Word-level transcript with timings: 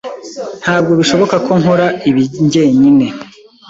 Ntabwo 0.61 0.91
bishoboka 0.99 1.35
ko 1.45 1.51
nkora 1.61 1.87
ibi 2.09 2.23
njyenyine. 2.45 3.05